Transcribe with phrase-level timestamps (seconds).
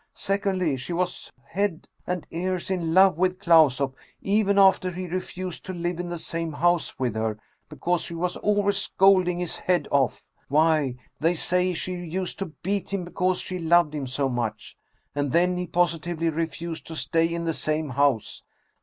[0.15, 5.63] Sec ondly, she was head and ears in love with Klausoff, even after he refused
[5.67, 7.39] to live in the same house with her,
[7.69, 10.23] because she was always scolding his head off.
[10.47, 14.75] Why, they say she used to beat him because she loved him so much.
[15.13, 18.43] And then he positively refused to stay in the same house.